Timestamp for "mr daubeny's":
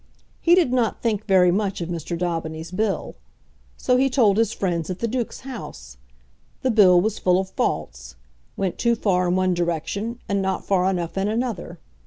1.87-2.71